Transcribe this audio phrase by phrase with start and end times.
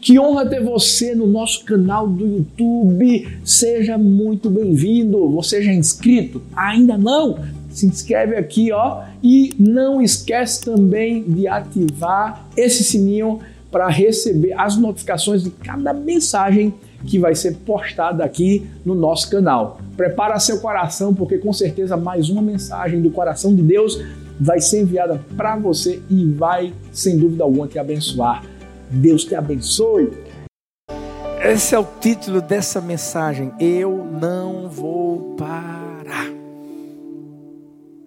[0.00, 3.38] Que honra ter você no nosso canal do YouTube.
[3.44, 5.30] Seja muito bem-vindo.
[5.30, 6.42] Você já é inscrito?
[6.54, 7.38] Ainda não?
[7.70, 14.76] Se inscreve aqui, ó, e não esquece também de ativar esse sininho para receber as
[14.76, 16.72] notificações de cada mensagem
[17.06, 19.80] que vai ser postada aqui no nosso canal.
[19.96, 24.00] Prepara seu coração, porque com certeza mais uma mensagem do coração de Deus
[24.38, 28.44] vai ser enviada para você e vai, sem dúvida alguma, te abençoar.
[28.94, 30.10] Deus te abençoe.
[31.42, 33.52] Esse é o título dessa mensagem.
[33.58, 36.28] Eu não vou parar.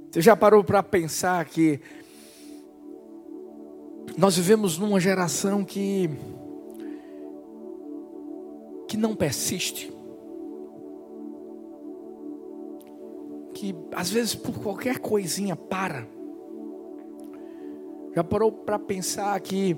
[0.10, 1.80] Você já parou para pensar que
[4.18, 6.10] nós vivemos numa geração que
[8.88, 9.94] que não persiste?
[13.54, 16.08] Que às vezes por qualquer coisinha para.
[18.16, 19.78] Já parou para pensar que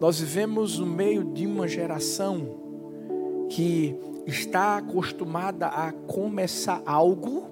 [0.00, 3.94] nós vivemos no meio de uma geração que
[4.26, 7.50] está acostumada a começar algo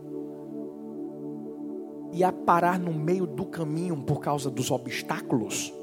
[2.13, 5.75] e a parar no meio do caminho por causa dos obstáculos.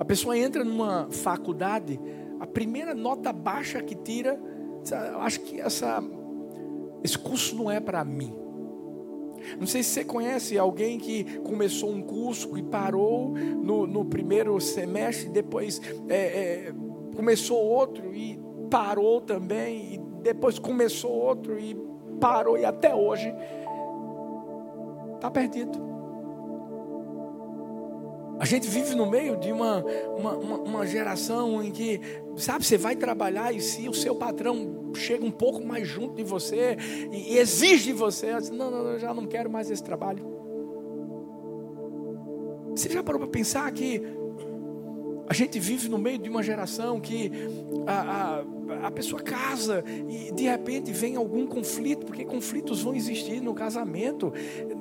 [0.00, 2.00] A pessoa entra numa faculdade,
[2.40, 4.40] a primeira nota baixa que tira,
[5.20, 6.02] acho que essa,
[7.04, 8.34] esse curso não é para mim.
[9.58, 14.60] Não sei se você conhece alguém que começou um curso e parou no, no primeiro
[14.60, 16.74] semestre, depois é, é,
[17.14, 18.38] começou outro e
[18.70, 21.76] parou também, e depois começou outro e
[22.20, 23.34] parou, e até hoje
[25.16, 25.90] está perdido.
[28.40, 29.84] A gente vive no meio de uma,
[30.16, 32.00] uma, uma, uma, geração em que,
[32.40, 36.24] sabe, você vai trabalhar e se o seu patrão chega um pouco mais junto de
[36.24, 36.76] você
[37.12, 40.24] e, exige de você, diz, não, não, eu já não quero mais esse trabalho.
[42.74, 44.02] Você já parou para pensar que
[45.30, 47.30] a gente vive no meio de uma geração que
[47.86, 48.42] a,
[48.82, 53.54] a, a, pessoa casa e de repente vem algum conflito, porque conflitos vão existir no
[53.54, 54.32] casamento.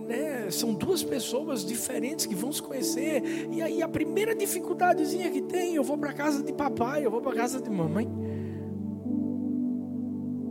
[0.07, 0.49] Né?
[0.49, 3.21] São duas pessoas diferentes que vão se conhecer.
[3.51, 7.21] E aí a primeira dificuldadezinha que tem, eu vou para casa de papai, eu vou
[7.21, 8.09] para casa de mamãe.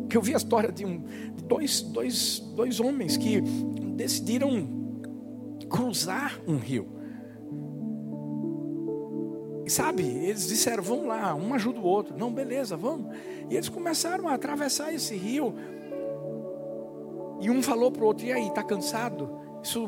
[0.08, 1.02] Que eu vi a história de, um,
[1.34, 3.40] de dois, dois, dois homens que
[3.96, 4.64] decidiram
[5.68, 6.97] cruzar um rio.
[9.68, 12.16] E sabe, eles disseram, vamos lá, um ajuda o outro.
[12.16, 13.14] Não, beleza, vamos.
[13.50, 15.54] E eles começaram a atravessar esse rio.
[17.38, 19.30] E um falou para o outro, e aí, está cansado?
[19.62, 19.86] Isso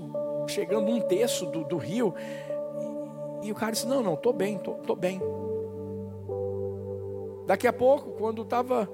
[0.48, 2.12] chegando um terço do, do rio.
[3.42, 5.18] E, e, o cara disse, não, não, estou bem, estou bem.
[7.46, 8.86] Daqui a pouco, quando estava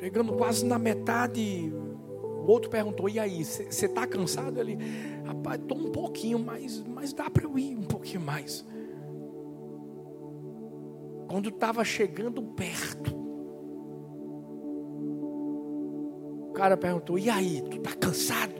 [0.00, 1.70] chegando quase na metade,
[2.42, 4.58] o outro perguntou, e aí, você está cansado?
[4.58, 4.78] Ele,
[5.26, 8.64] rapaz, estou um pouquinho, mas, mas dá para eu ir um pouquinho mais.
[11.34, 13.12] Quando estava chegando perto,
[16.48, 18.54] o cara perguntou: E aí, tu está cansado?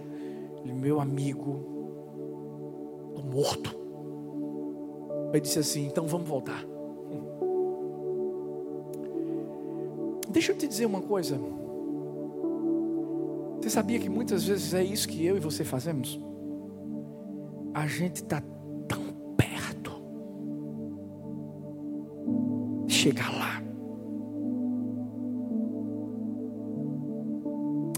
[0.65, 1.61] Ele, meu amigo,
[3.11, 3.71] estou morto.
[5.31, 6.65] Ele disse assim: Então vamos voltar.
[10.33, 11.39] Deixa eu te dizer uma coisa.
[13.63, 16.21] Você sabia que muitas vezes é isso que eu e você fazemos?
[17.73, 18.43] A gente está
[23.05, 23.63] chegar lá.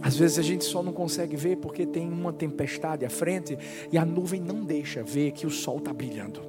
[0.03, 3.57] Às vezes a gente só não consegue ver porque tem uma tempestade à frente
[3.93, 6.41] e a nuvem não deixa ver que o sol está brilhando.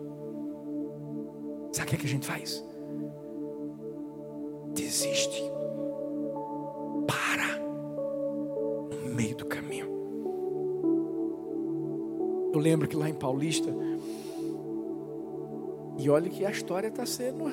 [1.71, 2.63] Sabe o que, é que a gente faz?
[4.73, 5.43] Desiste.
[7.05, 7.59] Para.
[9.03, 9.87] No meio do caminho.
[12.53, 13.69] Eu lembro que lá em Paulista,
[15.99, 17.45] e olha que a história está sendo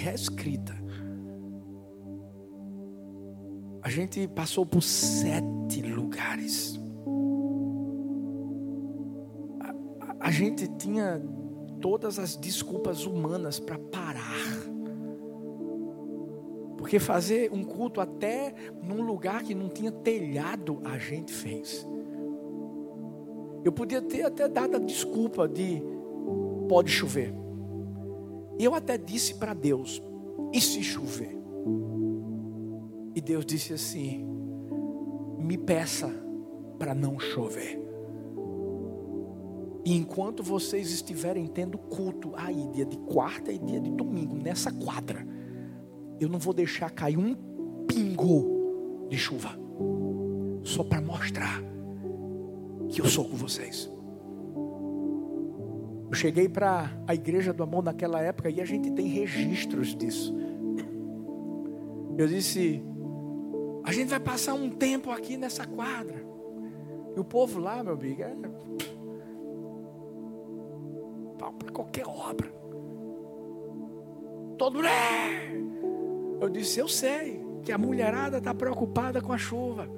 [0.00, 0.74] reescrita.
[3.82, 6.78] A gente passou por sete lugares.
[9.60, 9.70] A,
[10.06, 11.22] a, a gente tinha
[11.80, 14.70] todas as desculpas humanas para parar.
[16.76, 21.86] Porque fazer um culto até num lugar que não tinha telhado, a gente fez.
[23.62, 25.82] Eu podia ter até dado a desculpa de
[26.68, 27.34] pode chover.
[28.58, 30.02] Eu até disse para Deus:
[30.52, 31.36] e se chover?
[33.14, 34.24] E Deus disse assim:
[35.38, 36.08] me peça
[36.78, 37.80] para não chover.
[39.84, 44.70] E enquanto vocês estiverem tendo culto aí, dia de quarta e dia de domingo, nessa
[44.70, 45.26] quadra,
[46.20, 47.34] eu não vou deixar cair um
[47.86, 49.58] pingo de chuva,
[50.62, 51.62] só para mostrar
[52.90, 53.90] que eu sou com vocês.
[56.10, 60.34] Eu cheguei para a igreja do amor naquela época e a gente tem registros disso.
[62.18, 62.82] Eu disse:
[63.84, 66.20] a gente vai passar um tempo aqui nessa quadra.
[67.16, 68.36] E o povo lá, meu amigo, é
[71.38, 72.52] pau para qualquer obra.
[74.58, 75.52] Todo é.
[76.40, 79.88] Eu disse: eu sei que a mulherada está preocupada com a chuva.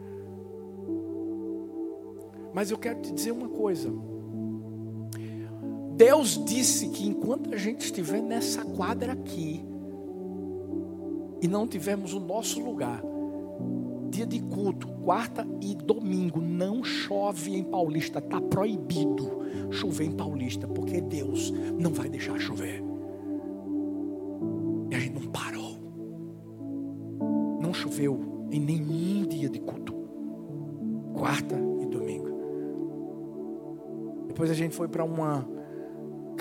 [2.52, 3.90] Mas eu quero te dizer uma coisa.
[6.04, 9.64] Deus disse que enquanto a gente estiver nessa quadra aqui
[11.40, 13.00] e não tivermos o nosso lugar,
[14.10, 20.66] dia de culto, quarta e domingo, não chove em Paulista, está proibido chover em Paulista,
[20.66, 22.82] porque Deus não vai deixar chover.
[24.90, 25.78] E a gente não parou,
[27.60, 29.94] não choveu em nenhum dia de culto,
[31.14, 32.26] quarta e domingo.
[34.26, 35.61] Depois a gente foi para uma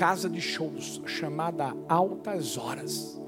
[0.01, 3.21] casa de shows chamada Altas Horas.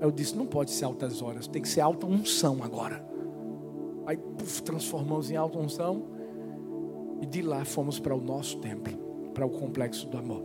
[0.00, 3.06] Eu disse: não pode ser altas horas, tem que ser alta unção agora.
[4.04, 6.08] Aí puf, transformamos em alta unção
[7.20, 8.92] e de lá fomos para o nosso templo,
[9.32, 10.42] para o complexo do amor.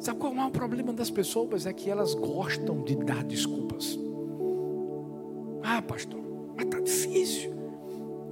[0.00, 1.66] Sabe qual é o problema das pessoas?
[1.66, 3.98] É que elas gostam de dar desculpas.
[5.62, 6.22] Ah, pastor,
[6.56, 7.52] mas está difícil.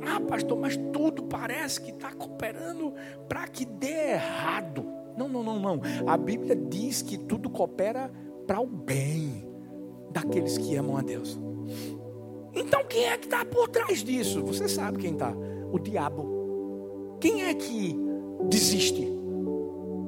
[0.01, 2.95] Ah, pastor, mas tudo parece que está cooperando
[3.29, 5.00] para que dê errado.
[5.17, 5.81] Não, não, não, não.
[6.07, 8.11] A Bíblia diz que tudo coopera
[8.47, 9.47] para o bem
[10.11, 11.39] daqueles que amam a Deus.
[12.55, 14.43] Então quem é que está por trás disso?
[14.45, 15.33] Você sabe quem está?
[15.73, 17.19] O diabo.
[17.21, 17.97] Quem é que
[18.49, 19.07] desiste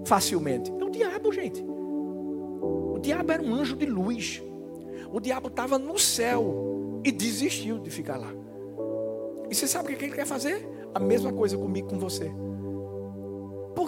[0.04, 0.70] facilmente?
[0.70, 1.62] É o diabo, gente.
[1.62, 4.42] O diabo era um anjo de luz.
[5.12, 8.32] O diabo estava no céu e desistiu de ficar lá.
[9.50, 10.66] E você sabe o que ele quer fazer?
[10.94, 12.32] A mesma coisa comigo, com você.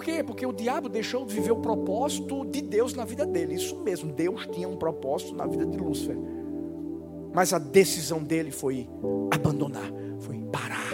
[0.05, 0.23] Quê?
[0.23, 3.55] Porque o diabo deixou de viver o propósito de Deus na vida dele.
[3.55, 6.15] Isso mesmo, Deus tinha um propósito na vida de Lúcifer.
[7.33, 8.87] Mas a decisão dele foi
[9.31, 10.91] abandonar, foi parar.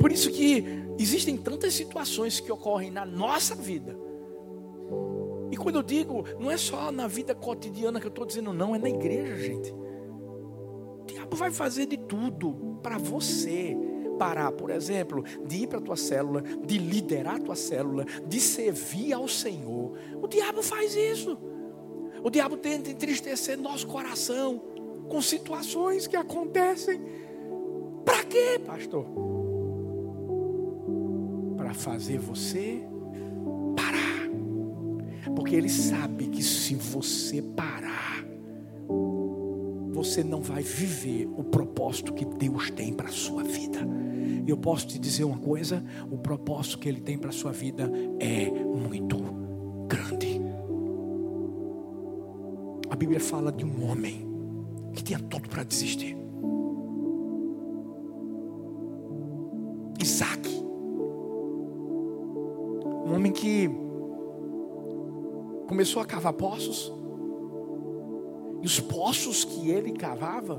[0.00, 0.64] Por isso que
[0.98, 3.94] existem tantas situações que ocorrem na nossa vida.
[5.50, 8.74] E quando eu digo, não é só na vida cotidiana que eu estou dizendo, não,
[8.74, 9.70] é na igreja, gente.
[9.70, 13.76] O diabo vai fazer de tudo para você
[14.18, 18.40] parar, por exemplo, de ir para a tua célula, de liderar a tua célula, de
[18.40, 19.96] servir ao Senhor.
[20.20, 21.38] O diabo faz isso.
[22.22, 24.60] O diabo tenta entristecer nosso coração
[25.08, 27.00] com situações que acontecem.
[28.04, 29.06] Para quê, pastor?
[31.56, 32.82] Para fazer você
[33.76, 35.32] parar.
[35.34, 38.24] Porque ele sabe que se você parar,
[40.02, 43.78] você não vai viver o propósito que Deus tem para a sua vida.
[44.44, 47.52] E eu posso te dizer uma coisa: o propósito que Ele tem para a sua
[47.52, 49.16] vida é muito
[49.86, 50.40] grande.
[52.90, 54.26] A Bíblia fala de um homem
[54.92, 56.16] que tinha tudo para desistir.
[60.00, 60.48] Isaac,
[63.06, 63.70] um homem que
[65.68, 66.92] começou a cavar poços,
[68.62, 70.58] e os poços que ele cavava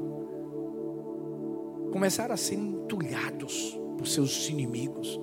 [1.92, 5.20] começaram a ser entulhados por seus inimigos,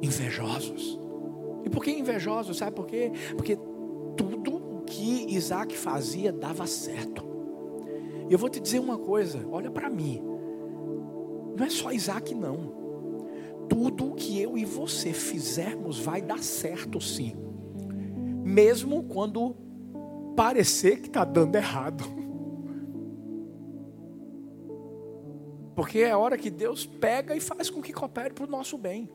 [0.00, 0.98] invejosos.
[1.64, 2.58] E por que invejosos?
[2.58, 3.10] Sabe por quê?
[3.36, 3.56] Porque
[4.16, 7.24] tudo o que Isaac fazia dava certo.
[8.28, 10.22] E eu vou te dizer uma coisa: olha para mim,
[11.56, 12.84] não é só Isaac, não.
[13.68, 17.34] Tudo o que eu e você fizermos vai dar certo, sim,
[18.44, 19.63] mesmo quando
[20.34, 22.04] parecer que está dando errado.
[25.74, 28.78] Porque é a hora que Deus pega e faz com que coopere para o nosso
[28.78, 29.08] bem.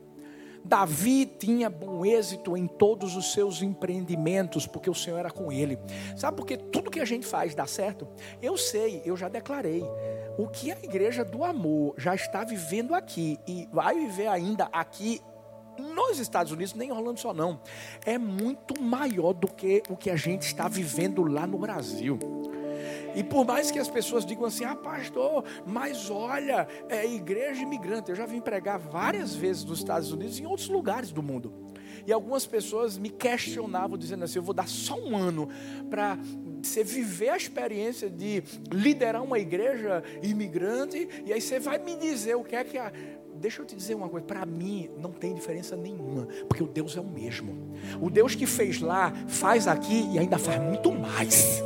[0.62, 5.78] Davi tinha bom êxito em todos os seus empreendimentos, porque o Senhor era com ele.
[6.16, 8.06] Sabe por que tudo que a gente faz dá certo?
[8.42, 9.82] Eu sei, eu já declarei.
[10.36, 15.20] O que a igreja do amor já está vivendo aqui e vai viver ainda aqui
[15.78, 17.60] nos Estados Unidos, nem em Orlando só não,
[18.04, 22.18] é muito maior do que o que a gente está vivendo lá no Brasil.
[23.14, 28.10] E por mais que as pessoas digam assim, ah, pastor, mas olha, é igreja imigrante.
[28.10, 31.52] Eu já vim pregar várias vezes nos Estados Unidos e em outros lugares do mundo.
[32.06, 35.48] E algumas pessoas me questionavam, dizendo assim: eu vou dar só um ano
[35.88, 36.18] para
[36.62, 42.36] você viver a experiência de liderar uma igreja imigrante, e aí você vai me dizer
[42.36, 42.92] o que é que a.
[43.40, 46.94] Deixa eu te dizer uma coisa, para mim não tem diferença nenhuma, porque o Deus
[46.94, 47.56] é o mesmo.
[47.98, 51.62] O Deus que fez lá, faz aqui e ainda faz muito mais.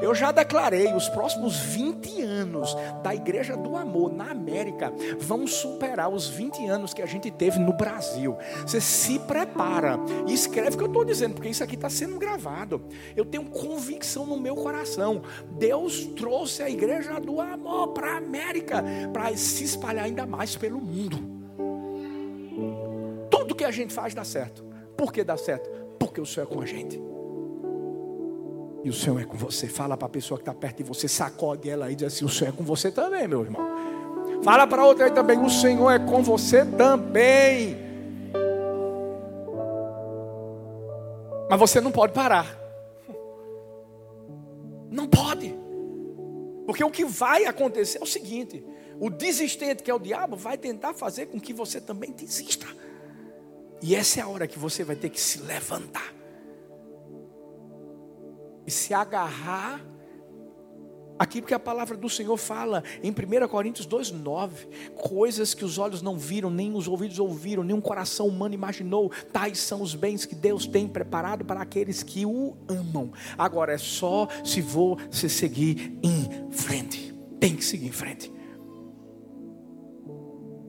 [0.00, 6.08] Eu já declarei, os próximos 20 anos da Igreja do Amor na América vão superar
[6.08, 8.36] os 20 anos que a gente teve no Brasil.
[8.62, 12.18] Você se prepara e escreve o que eu estou dizendo, porque isso aqui está sendo
[12.18, 12.82] gravado.
[13.14, 15.22] Eu tenho convicção no meu coração.
[15.58, 20.80] Deus trouxe a Igreja do Amor para a América para se espalhar ainda mais pelo
[20.80, 21.18] mundo.
[23.30, 24.64] Tudo que a gente faz dá certo.
[24.96, 25.68] Por que dá certo?
[25.98, 27.00] Porque o Senhor é com a gente.
[28.82, 29.68] E o Senhor é com você.
[29.68, 32.28] Fala para a pessoa que está perto de você, sacode ela e diz assim: O
[32.28, 33.62] Senhor é com você também, meu irmão.
[34.42, 37.76] Fala para outra aí também: O Senhor é com você também.
[41.50, 42.58] Mas você não pode parar.
[44.90, 45.54] Não pode.
[46.64, 48.64] Porque o que vai acontecer é o seguinte:
[48.98, 52.66] o desistente, que é o diabo, vai tentar fazer com que você também desista.
[53.82, 56.19] E essa é a hora que você vai ter que se levantar
[58.66, 59.80] e se agarrar
[61.20, 66.00] aqui porque a palavra do Senhor fala em 1 Coríntios 2:9, coisas que os olhos
[66.00, 70.24] não viram, nem os ouvidos ouviram, nem um coração humano imaginou, tais são os bens
[70.24, 73.12] que Deus tem preparado para aqueles que o amam.
[73.36, 77.14] Agora é só se você seguir em frente.
[77.38, 78.32] Tem que seguir em frente.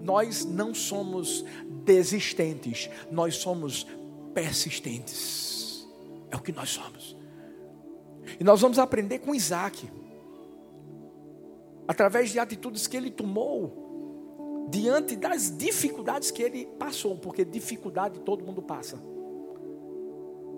[0.02, 1.46] Nós não somos
[1.86, 3.88] desistentes, nós somos
[4.34, 5.88] persistentes.
[6.30, 7.21] É o que nós somos.
[8.40, 9.90] E nós vamos aprender com Isaac,
[11.88, 18.44] através de atitudes que ele tomou, diante das dificuldades que ele passou, porque dificuldade todo
[18.44, 19.02] mundo passa.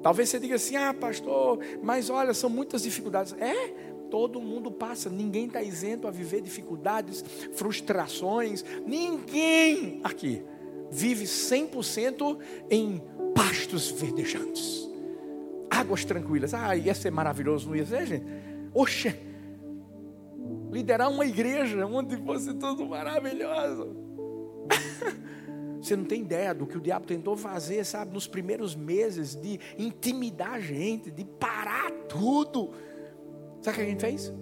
[0.02, 3.34] Talvez você diga assim: ah, pastor, mas olha, são muitas dificuldades.
[3.40, 3.70] É,
[4.12, 10.44] todo mundo passa, ninguém está isento a viver dificuldades, frustrações, ninguém aqui
[10.92, 12.38] vive 100%
[12.70, 13.02] em
[13.34, 14.93] pastos verdejantes
[15.80, 16.54] águas tranquilas.
[16.54, 18.26] Ah, ia ser maravilhoso, não ia ser, gente?
[18.74, 19.16] Oxe,
[20.72, 23.96] liderar uma igreja onde fosse tudo maravilhoso.
[25.82, 29.60] Você não tem ideia do que o diabo tentou fazer, sabe, nos primeiros meses de
[29.78, 32.72] intimidar a gente, de parar tudo.
[33.62, 34.34] Sabe o que a gente fez?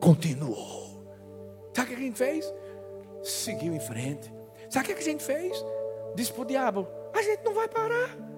[0.00, 1.04] Continuou.
[1.74, 2.52] Sabe o que a gente fez?
[3.22, 4.32] Seguiu em frente.
[4.68, 5.56] Sabe o que a gente fez?
[6.16, 8.29] Disse para o diabo: a gente não vai parar.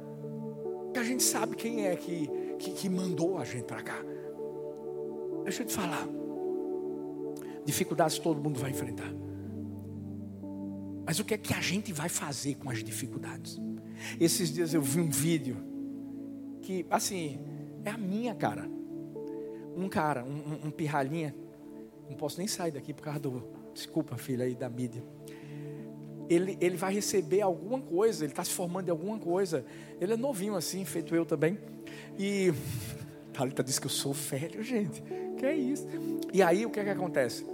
[0.93, 4.03] Que a gente sabe quem é que, que, que mandou a gente para cá.
[5.45, 6.07] Deixa eu te falar.
[7.65, 9.11] Dificuldades todo mundo vai enfrentar.
[11.05, 13.61] Mas o que é que a gente vai fazer com as dificuldades?
[14.21, 15.57] Esses dias eu vi um vídeo
[16.61, 17.41] que, assim,
[17.85, 18.69] é a minha cara.
[19.77, 21.35] Um cara, um, um, um pirralhinha,
[22.09, 23.43] não posso nem sair daqui por causa do.
[23.75, 25.03] Desculpa, filha aí da mídia
[26.33, 29.65] ele, ele vai receber alguma coisa, ele está se formando em alguma coisa.
[30.01, 31.59] Ele é novinho assim, feito eu também.
[32.19, 32.53] E
[33.33, 35.03] Thalita disse que eu sou velho, gente.
[35.37, 35.87] Que é isso?
[36.33, 37.45] E aí o que é que acontece?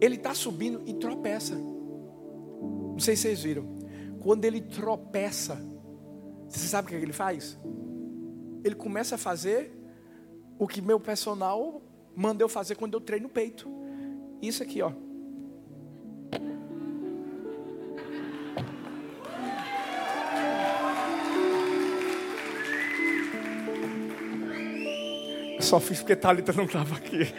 [0.00, 1.54] Ele está subindo e tropeça.
[1.56, 3.66] Não sei se vocês viram.
[4.20, 5.60] Quando ele tropeça,
[6.48, 7.58] você sabe o que, é que ele faz?
[8.64, 9.72] Ele começa a fazer
[10.58, 11.82] o que meu personal
[12.14, 13.68] mandou fazer quando eu treino peito.
[14.40, 14.92] Isso aqui, ó.
[25.66, 27.34] Só fiz porque Thalita não estava aqui.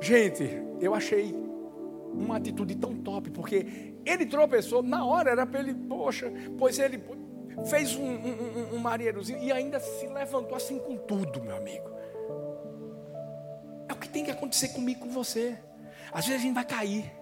[0.00, 1.32] Gente, eu achei
[2.12, 6.26] uma atitude tão top, porque ele tropeçou, na hora era para ele, poxa,
[6.58, 7.00] pois ele
[7.66, 11.88] fez um, um, um, marinheirozinho e ainda se levantou assim com tudo, meu amigo.
[13.88, 15.56] É o que tem que acontecer comigo com você.
[16.10, 17.12] Às vezes a gente vai cair.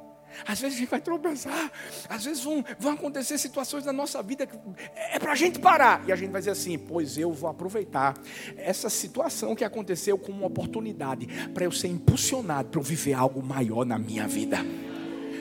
[0.47, 1.73] Às vezes a gente vai tropeçar,
[2.09, 4.57] às vezes vão, vão acontecer situações na nossa vida que
[4.95, 6.03] é para a gente parar.
[6.07, 8.17] E a gente vai dizer assim: pois eu vou aproveitar
[8.57, 13.43] essa situação que aconteceu como uma oportunidade para eu ser impulsionado, para eu viver algo
[13.43, 14.59] maior na minha vida.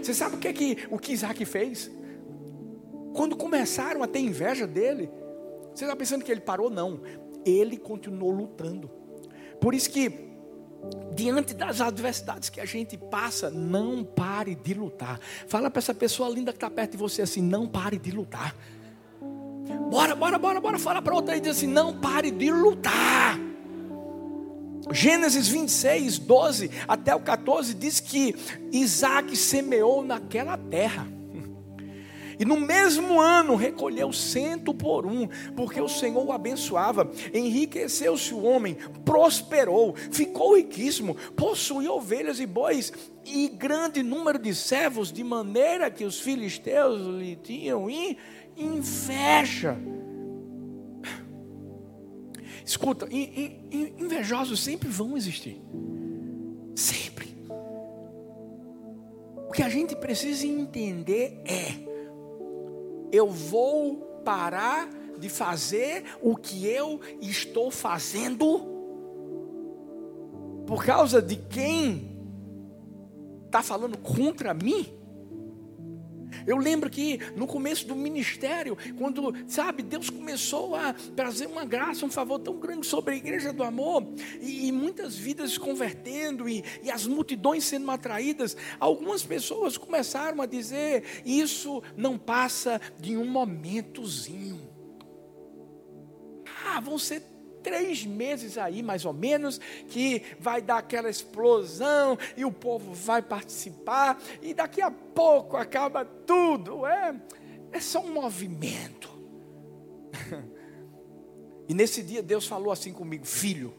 [0.02, 1.92] Você sabe o que, é que o que Isaac fez?
[3.14, 5.10] Quando começaram a ter inveja dele,
[5.74, 6.70] você está pensando que ele parou?
[6.70, 7.02] Não,
[7.46, 8.90] ele continuou lutando.
[9.60, 10.29] Por isso que
[11.14, 15.20] Diante das adversidades que a gente passa, não pare de lutar.
[15.48, 18.56] Fala para essa pessoa linda que está perto de você assim: não pare de lutar.
[19.90, 20.80] Bora, bora, bora, bora.
[20.80, 23.38] Fala para outra e diz assim: não pare de lutar.
[24.92, 28.36] Gênesis 26, 12 até o 14 diz que
[28.72, 31.19] Isaac semeou naquela terra.
[32.40, 35.28] E no mesmo ano recolheu cento por um,
[35.58, 37.12] porque o Senhor o abençoava.
[37.34, 42.94] Enriqueceu-se o homem, prosperou, ficou riquíssimo, possuía ovelhas e bois
[43.26, 47.88] e grande número de servos, de maneira que os filisteus lhe tinham
[48.56, 49.78] inveja.
[52.66, 55.62] Escuta, invejosos sempre vão existir.
[56.74, 57.36] Sempre.
[59.48, 61.89] O que a gente precisa entender é:
[63.12, 68.78] eu vou parar de fazer o que eu estou fazendo
[70.66, 72.18] por causa de quem
[73.46, 74.99] está falando contra mim?
[76.46, 82.06] Eu lembro que no começo do ministério, quando, sabe, Deus começou a trazer uma graça,
[82.06, 84.06] um favor tão grande sobre a igreja do amor,
[84.42, 90.42] e, e muitas vidas se convertendo, e, e as multidões sendo atraídas, algumas pessoas começaram
[90.42, 94.70] a dizer: Isso não passa de um momentozinho.
[96.66, 97.24] Ah, vão ser
[97.64, 103.22] três meses aí, mais ou menos, que vai dar aquela explosão e o povo vai
[103.22, 106.86] participar, e daqui a pouco acaba tudo.
[106.86, 107.16] É,
[107.72, 109.10] é só um movimento.
[111.68, 113.74] e nesse dia Deus falou assim comigo: Filho,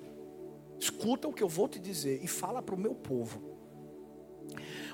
[0.78, 3.50] escuta o que eu vou te dizer e fala para o meu povo.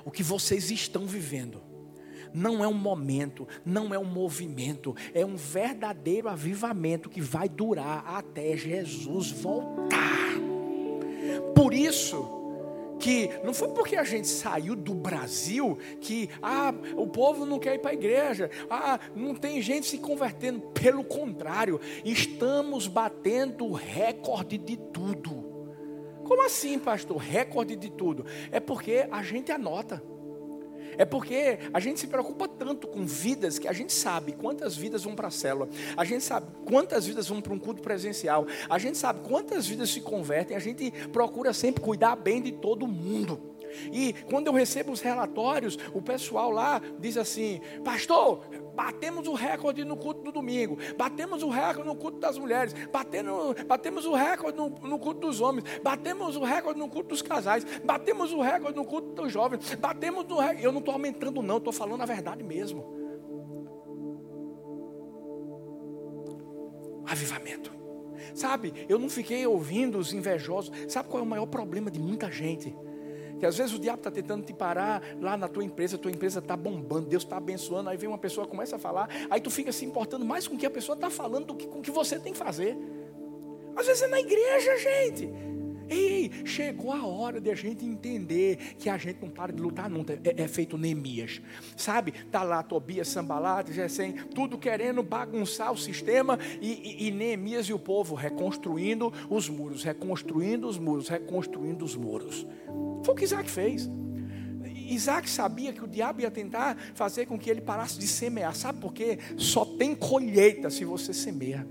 [0.05, 1.66] O que vocês estão vivendo
[2.37, 8.05] não é um momento, não é um movimento, é um verdadeiro avivamento que vai durar
[8.07, 10.37] até Jesus voltar.
[11.55, 12.37] Por isso,
[12.99, 17.75] que não foi porque a gente saiu do Brasil que ah, o povo não quer
[17.75, 20.59] ir para a igreja, ah, não tem gente se convertendo.
[20.59, 25.43] Pelo contrário, estamos batendo recorde de tudo.
[26.23, 27.17] Como assim, pastor?
[27.17, 28.25] Recorde de tudo?
[28.51, 30.03] É porque a gente anota.
[30.97, 35.03] É porque a gente se preocupa tanto com vidas que a gente sabe quantas vidas
[35.03, 38.77] vão para a célula, a gente sabe quantas vidas vão para um culto presencial, a
[38.77, 43.56] gente sabe quantas vidas se convertem, a gente procura sempre cuidar bem de todo mundo.
[43.91, 48.43] E quando eu recebo os relatórios, o pessoal lá diz assim: Pastor,
[48.77, 50.77] Batemos o recorde no culto do domingo.
[50.95, 52.75] Batemos o recorde no culto das mulheres.
[52.93, 55.65] Batemos, batemos o recorde no, no culto dos homens.
[55.83, 57.65] Batemos o recorde no culto dos casais.
[57.83, 59.73] Batemos o recorde no culto dos jovens.
[59.73, 60.63] Batemos o recorde.
[60.63, 61.57] Eu não estou aumentando, não.
[61.57, 62.85] Estou falando a verdade mesmo.
[67.07, 67.71] Avivamento.
[68.35, 70.71] Sabe, eu não fiquei ouvindo os invejosos.
[70.87, 72.77] Sabe qual é o maior problema de muita gente?
[73.39, 76.39] Que às vezes o diabo está tentando te parar lá na tua empresa, tua empresa
[76.39, 79.71] está bombando, Deus está abençoando, aí vem uma pessoa começa a falar, aí tu fica
[79.71, 81.91] se importando mais com o que a pessoa está falando do que com o que
[81.91, 82.77] você tem que fazer.
[83.75, 85.29] Às vezes é na igreja, gente.
[85.89, 89.89] Ei, chegou a hora de a gente entender que a gente não para de lutar
[89.89, 90.19] nunca.
[90.23, 91.41] É, é feito Neemias.
[91.75, 92.13] Sabe?
[92.25, 96.37] Está lá Tobias, Sambalat, Gesem, tudo querendo bagunçar o sistema.
[96.61, 101.95] E, e, e Neemias e o povo reconstruindo os muros, reconstruindo os muros, reconstruindo os
[101.95, 102.45] muros.
[103.03, 103.89] Foi o que Isaac fez.
[104.89, 108.55] Isaac sabia que o diabo ia tentar fazer com que ele parasse de semear.
[108.55, 109.19] Sabe por quê?
[109.35, 111.67] Só tem colheita se você semeia.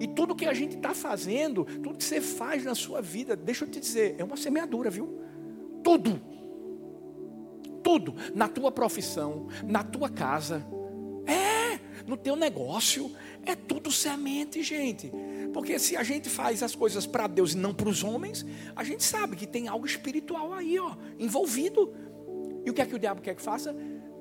[0.00, 3.64] E tudo que a gente está fazendo, tudo que você faz na sua vida, deixa
[3.64, 5.20] eu te dizer, é uma semeadura, viu?
[5.82, 6.20] Tudo.
[7.82, 8.14] Tudo.
[8.34, 10.66] Na tua profissão, na tua casa,
[11.26, 13.10] é, no teu negócio,
[13.44, 15.10] é tudo semente, gente.
[15.52, 18.84] Porque se a gente faz as coisas para Deus e não para os homens, a
[18.84, 21.94] gente sabe que tem algo espiritual aí, ó, envolvido.
[22.64, 23.74] E o que é que o diabo quer que faça?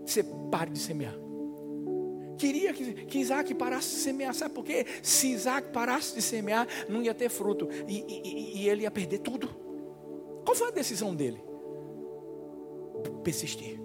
[0.05, 1.24] Você pare de semear.
[2.37, 4.85] Queria que, que Isaac parasse de semear, sabe por quê?
[5.01, 9.19] Se Isaac parasse de semear, não ia ter fruto e, e, e ele ia perder
[9.19, 9.47] tudo.
[10.43, 11.43] Qual foi a decisão dele?
[13.23, 13.79] Persistir.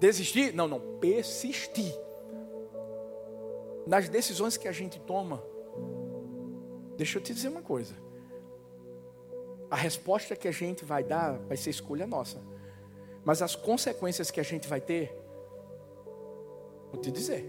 [0.00, 0.54] Desistir?
[0.54, 1.92] Não, não, persistir.
[3.86, 5.42] Nas decisões que a gente toma,
[6.96, 7.94] Deixa eu te dizer uma coisa.
[9.70, 12.40] A resposta que a gente vai dar vai ser escolha nossa.
[13.24, 15.14] Mas as consequências que a gente vai ter,
[16.96, 17.46] vou te dizer,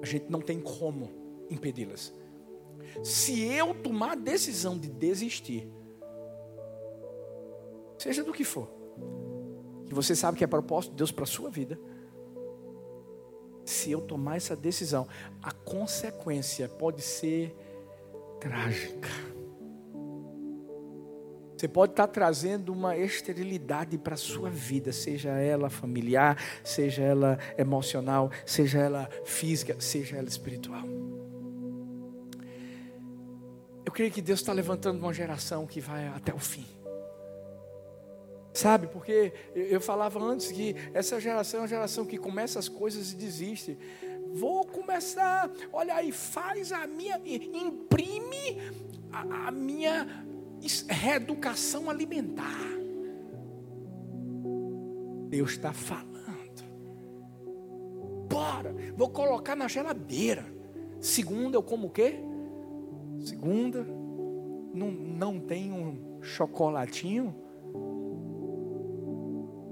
[0.00, 1.10] a gente não tem como
[1.50, 2.12] impedi-las.
[3.04, 5.68] Se eu tomar a decisão de desistir,
[7.98, 8.68] seja do que for,
[9.86, 11.78] que você sabe que é propósito de Deus para a sua vida,
[13.64, 15.06] se eu tomar essa decisão,
[15.42, 17.54] a consequência pode ser
[18.40, 19.08] trágica.
[21.62, 27.38] Você pode estar trazendo uma esterilidade para a sua vida, seja ela familiar, seja ela
[27.56, 30.82] emocional, seja ela física, seja ela espiritual.
[33.86, 36.66] Eu creio que Deus está levantando uma geração que vai até o fim.
[38.52, 43.12] Sabe, porque eu falava antes que essa geração é uma geração que começa as coisas
[43.12, 43.78] e desiste.
[44.34, 48.58] Vou começar, olha aí, faz a minha, imprime
[49.12, 50.31] a, a minha
[50.88, 52.68] reeducação alimentar.
[55.28, 56.12] Deus está falando.
[58.28, 60.44] Bora, vou colocar na geladeira.
[61.00, 62.20] Segunda, eu como o quê?
[63.22, 63.84] segunda,
[64.74, 67.34] não, não tem um chocolatinho.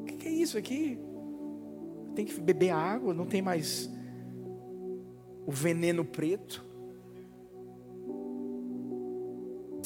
[0.00, 0.98] O que, que é isso aqui?
[2.14, 3.90] Tem que beber água, não tem mais
[5.46, 6.64] o veneno preto.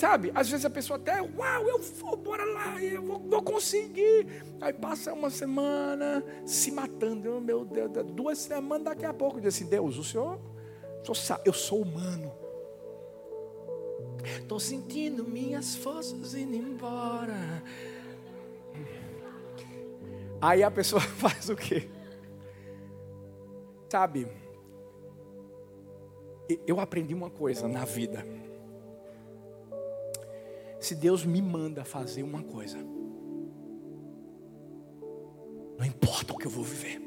[0.05, 4.45] Sabe, às vezes a pessoa até, uau, eu vou, bora lá, eu vou, vou conseguir.
[4.61, 9.65] Aí passa uma semana se matando, meu Deus, duas semanas, daqui a pouco diz assim:
[9.65, 10.39] Deus, o Senhor,
[11.09, 12.31] o senhor eu sou humano.
[14.43, 17.63] Estou sentindo minhas forças indo embora.
[20.39, 21.89] Aí a pessoa faz o quê?
[23.89, 24.29] Sabe,
[26.67, 28.23] eu aprendi uma coisa na vida.
[30.85, 32.77] Se Deus me manda fazer uma coisa,
[35.79, 37.01] não importa o que eu vou viver,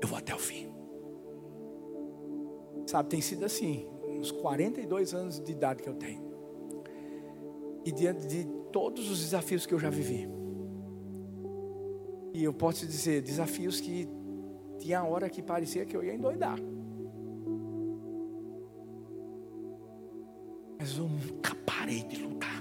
[0.00, 0.72] eu vou até o fim.
[2.86, 6.22] Sabe, tem sido assim, uns 42 anos de idade que eu tenho.
[7.84, 10.26] E diante de todos os desafios que eu já vivi.
[12.32, 14.08] E eu posso dizer, desafios que
[14.78, 16.58] tinha hora que parecia que eu ia endoidar.
[20.82, 22.60] Mas eu nunca parei de lutar.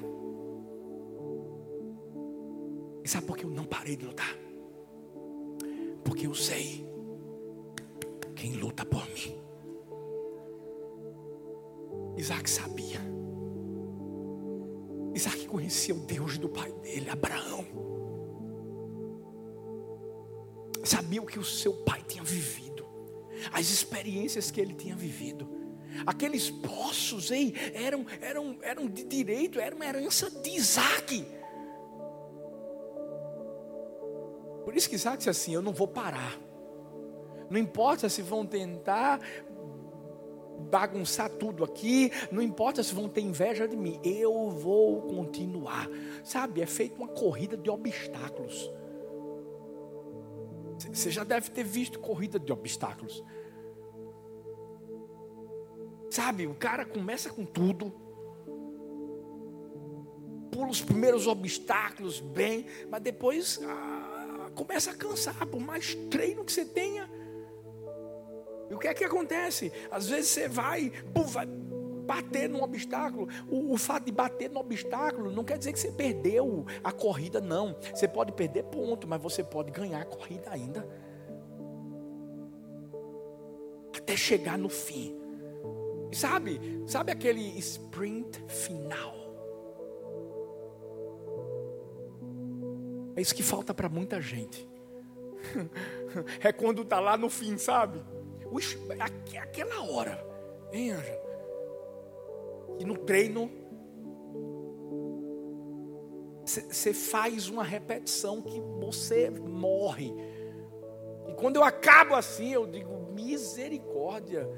[3.03, 4.37] E sabe por que eu não parei de lutar?
[6.03, 6.87] Porque eu sei
[8.35, 9.41] quem luta por mim.
[12.15, 13.01] Isaac sabia.
[15.15, 17.65] Isaac conhecia o Deus do pai dele, Abraão.
[20.83, 22.85] Sabia o que o seu pai tinha vivido,
[23.51, 25.60] as experiências que ele tinha vivido.
[26.05, 31.25] Aqueles poços, hein, eram, eram, eram de direito, era uma herança de Isaac.
[34.63, 36.37] Por isso que Isaac disse assim: Eu não vou parar.
[37.49, 39.19] Não importa se vão tentar
[40.69, 45.89] bagunçar tudo aqui, não importa se vão ter inveja de mim, eu vou continuar.
[46.23, 48.71] Sabe, é feito uma corrida de obstáculos.
[50.91, 53.23] Você já deve ter visto corrida de obstáculos.
[56.11, 57.89] Sabe, o cara começa com tudo,
[60.51, 66.51] pula os primeiros obstáculos bem, mas depois ah, começa a cansar, por mais treino que
[66.51, 67.09] você tenha.
[68.69, 69.71] E o que é que acontece?
[69.89, 73.29] Às vezes você vai, pum, vai bater num obstáculo.
[73.49, 77.39] O, o, fato de bater no obstáculo não quer dizer que você perdeu a corrida,
[77.39, 77.73] não.
[77.95, 80.85] Você pode perder ponto, mas você pode ganhar a corrida ainda.
[83.95, 85.20] Até chegar no fim.
[86.11, 89.15] Sabe, sabe aquele sprint final?
[93.15, 94.67] É isso que falta para muita gente.
[96.43, 98.03] É quando está lá no fim, sabe?
[99.41, 100.21] Aquela hora,
[100.73, 101.19] hein, Anja?
[102.79, 103.49] E no treino,
[106.43, 110.13] você faz uma repetição que você morre.
[111.29, 114.49] E quando eu acabo assim, eu digo: misericórdia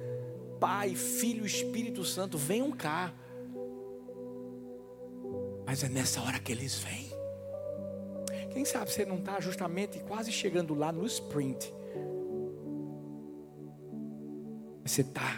[0.64, 3.14] Pai, Filho, Espírito Santo, venham cá.
[5.66, 7.12] Mas é nessa hora que eles vêm.
[8.54, 11.70] Quem sabe você não está justamente quase chegando lá no sprint.
[14.86, 15.38] Você está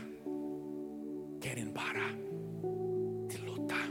[1.42, 2.14] querendo parar
[3.28, 3.90] de lutar.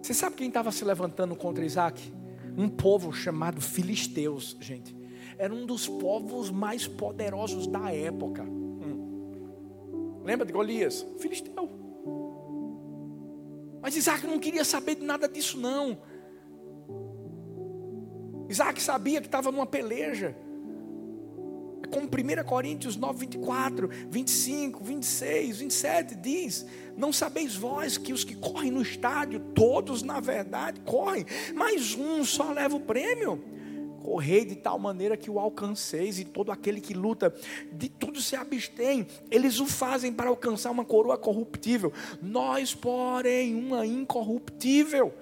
[0.00, 2.10] Você sabe quem estava se levantando contra Isaac?
[2.56, 4.96] Um povo chamado Filisteus, gente.
[5.36, 8.65] Era um dos povos mais poderosos da época.
[10.26, 11.06] Lembra de Golias?
[11.20, 11.70] Filisteu.
[13.80, 15.96] Mas Isaac não queria saber de nada disso, não.
[18.48, 20.36] Isaac sabia que estava numa peleja.
[21.80, 28.24] É como 1 Coríntios 9, 24, 25, 26, 27 diz: Não sabeis vós que os
[28.24, 33.44] que correm no estádio, todos na verdade correm, mas um só leva o prêmio
[34.06, 37.34] correi de tal maneira que o alcanceis, e todo aquele que luta
[37.72, 39.04] de tudo se abstém.
[39.32, 41.92] Eles o fazem para alcançar uma coroa corruptível,
[42.22, 45.12] nós, porém, uma incorruptível.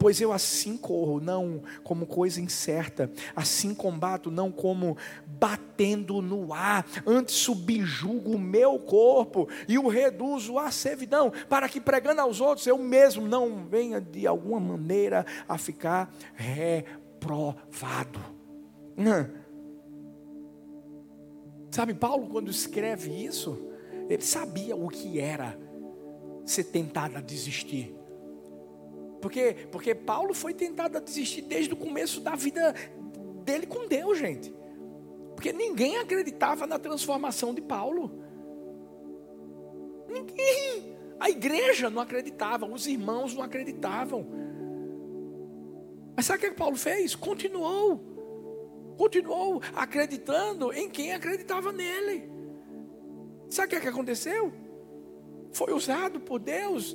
[0.00, 6.86] Pois eu assim corro, não como coisa incerta, assim combato, não como batendo no ar,
[7.04, 12.66] antes subjugo o meu corpo e o reduzo à servidão, para que pregando aos outros
[12.66, 16.10] eu mesmo não venha de alguma maneira a ficar
[17.20, 18.18] provado.
[21.70, 23.70] Sabe, Paulo, quando escreve isso,
[24.08, 25.56] ele sabia o que era
[26.44, 27.94] ser tentado a desistir.
[29.20, 32.74] Porque, porque Paulo foi tentado a desistir desde o começo da vida
[33.44, 34.52] dele com Deus, gente.
[35.36, 38.18] Porque ninguém acreditava na transformação de Paulo.
[41.20, 44.26] A igreja não acreditava, os irmãos não acreditavam.
[46.20, 47.14] Mas sabe o que Paulo fez?
[47.14, 47.98] Continuou.
[48.98, 52.30] Continuou acreditando em quem acreditava nele.
[53.48, 54.52] Sabe o que aconteceu?
[55.50, 56.94] Foi usado por Deus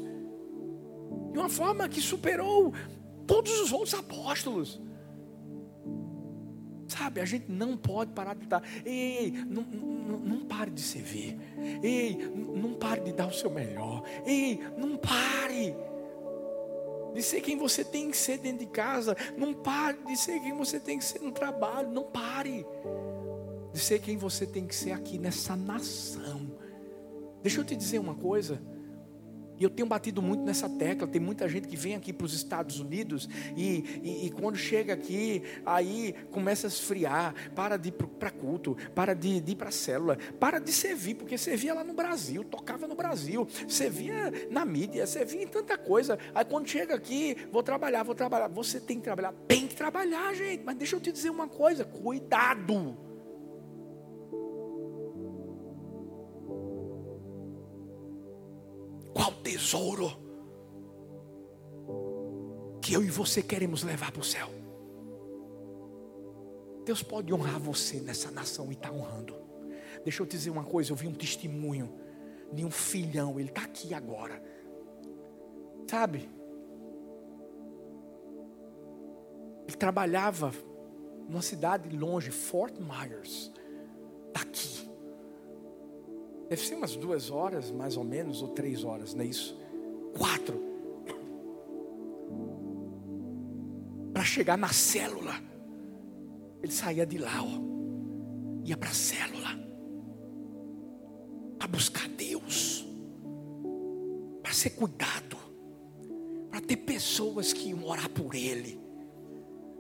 [1.32, 2.72] de uma forma que superou
[3.26, 4.80] todos os outros apóstolos.
[6.88, 8.62] Sabe, a gente não pode parar de dar.
[8.86, 11.36] Ei, ei não, não, não pare de servir.
[11.82, 14.04] Ei, não pare de dar o seu melhor.
[14.24, 15.76] Ei, não pare
[17.16, 19.16] de ser quem você tem que ser dentro de casa.
[19.38, 21.90] Não pare de ser quem você tem que ser no trabalho.
[21.90, 22.66] Não pare
[23.74, 26.52] de ser quem você tem que ser aqui nessa nação.
[27.42, 28.62] Deixa eu te dizer uma coisa.
[29.60, 31.08] E eu tenho batido muito nessa tecla.
[31.08, 34.94] Tem muita gente que vem aqui para os Estados Unidos e, e, e, quando chega
[34.94, 39.72] aqui, aí começa a esfriar, para de ir para culto, para de, de ir para
[39.72, 45.08] célula, para de servir, porque servia lá no Brasil, tocava no Brasil, servia na mídia,
[45.08, 46.18] servia em tanta coisa.
[46.34, 48.48] Aí quando chega aqui, vou trabalhar, vou trabalhar.
[48.50, 50.64] Você tem que trabalhar, tem que trabalhar, gente.
[50.64, 52.98] Mas deixa eu te dizer uma coisa: cuidado.
[59.16, 60.12] Qual tesouro
[62.82, 64.50] que eu e você queremos levar para o céu?
[66.84, 69.34] Deus pode honrar você nessa nação e está honrando.
[70.04, 71.98] Deixa eu te dizer uma coisa: eu vi um testemunho
[72.52, 74.44] de um filhão, ele está aqui agora.
[75.90, 76.30] Sabe?
[79.66, 80.52] Ele trabalhava
[81.30, 83.50] numa cidade longe, Fort Myers,
[84.34, 84.85] daqui.
[86.50, 89.60] Deve ser umas duas horas, mais ou menos, ou três horas, não é isso?
[90.18, 90.62] Quatro.
[94.14, 95.34] Para chegar na célula.
[96.62, 97.60] Ele saía de lá, ó.
[98.64, 99.50] Ia para a célula.
[101.58, 102.86] Para buscar Deus.
[104.42, 105.38] Para ser cuidado.
[106.50, 108.80] Para ter pessoas que iam orar por ele.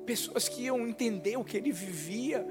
[0.05, 2.45] Pessoas que iam entender o que ele vivia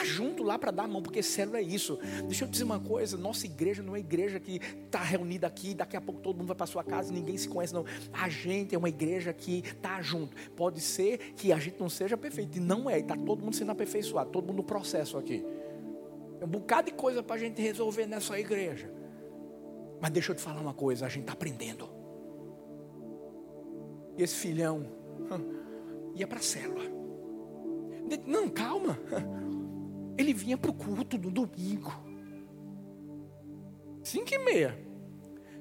[0.00, 1.98] tá junto lá para dar a mão, porque célula é isso.
[2.24, 5.96] Deixa eu dizer uma coisa: nossa igreja não é igreja que está reunida aqui, daqui
[5.96, 7.84] a pouco todo mundo vai para sua casa e ninguém se conhece, não.
[8.12, 10.34] A gente é uma igreja que está junto.
[10.52, 13.72] Pode ser que a gente não seja perfeito, e não é, está todo mundo sendo
[13.72, 15.44] aperfeiçoado, todo mundo no processo aqui.
[16.40, 18.90] É um bocado de coisa para a gente resolver nessa igreja.
[20.00, 21.88] Mas deixa eu te falar uma coisa: a gente está aprendendo.
[24.16, 24.86] E esse filhão
[26.16, 26.84] ia para a célula.
[28.26, 28.98] Não, calma.
[30.20, 31.90] Ele vinha para o culto no domingo.
[34.04, 34.78] Cinco e meia.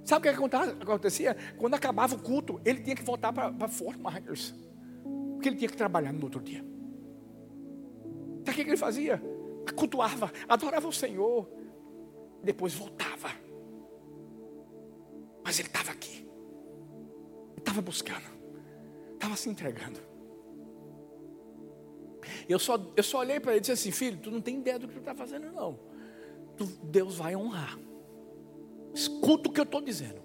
[0.04, 0.44] Sabe o que
[0.84, 1.38] acontecia?
[1.58, 4.54] Quando acabava o culto, ele tinha que voltar para Fort Myers.
[5.34, 6.60] Porque ele tinha que trabalhar no outro dia.
[8.44, 9.24] Sabe o que ele fazia?
[9.66, 11.50] Acultuava, adorava o Senhor.
[12.44, 13.30] Depois voltava.
[15.42, 16.28] Mas ele estava aqui.
[17.58, 18.28] Estava buscando.
[19.14, 20.09] Estava se entregando.
[22.48, 24.80] Eu só, eu só olhei para ele e disse assim: Filho, tu não tem ideia
[24.80, 25.80] do que tu está fazendo, não.
[26.58, 27.78] Tu, Deus vai honrar.
[28.94, 30.20] Escuta o que eu estou dizendo.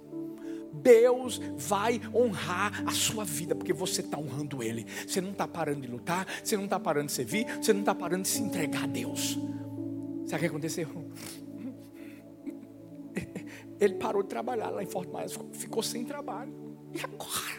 [0.73, 4.87] Deus vai honrar a sua vida, porque você está honrando Ele.
[5.07, 7.95] Você não está parando de lutar, você não está parando de servir, você não está
[7.95, 9.39] parando de se entregar a Deus.
[10.27, 10.89] Sabe o que aconteceu?
[13.81, 16.53] Ele parou de trabalhar lá em Fortaleza, ficou sem trabalho.
[16.93, 17.54] E agora?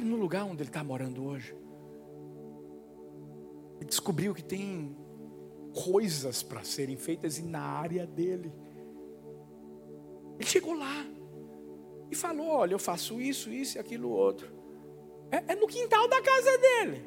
[0.00, 1.54] Sabe, no lugar onde ele está morando hoje,
[3.76, 4.96] ele descobriu que tem
[5.84, 8.50] coisas para serem feitas e na área dele.
[10.38, 11.04] Ele chegou lá
[12.10, 14.50] e falou: Olha, eu faço isso, isso e aquilo outro.
[15.30, 17.04] É, é no quintal da casa dele.